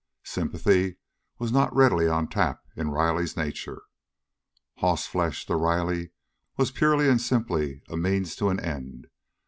[0.25, 0.97] Sympathy
[1.37, 3.83] was not readily on tap in Riley's nature.
[4.79, 6.09] "Hossflesh" to Riley
[6.57, 9.05] was purely and simply a means to an end.